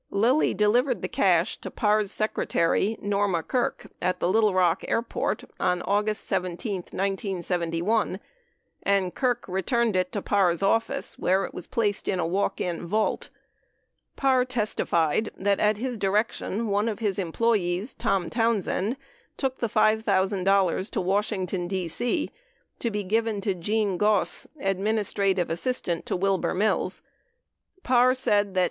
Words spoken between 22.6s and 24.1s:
to be given to Gene